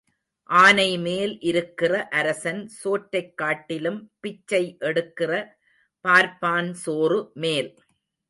ஆனைமேல் 0.49 1.33
இருக்கிற 1.41 2.07
அரசன் 2.11 2.67
சோற்றைக் 2.67 3.37
காட்டிலும் 3.37 4.11
பிச்சை 4.19 4.77
எடுக்கிற 4.79 5.31
பார்ப்பான் 6.05 6.73
சோறு 6.73 7.31
மேல். 7.33 7.69